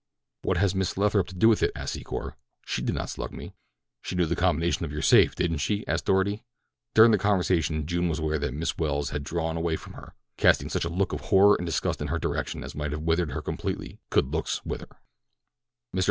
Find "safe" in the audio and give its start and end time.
5.03-5.35